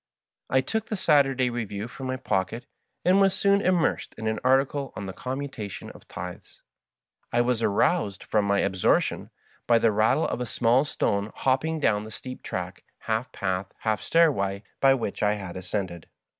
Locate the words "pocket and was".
2.17-3.35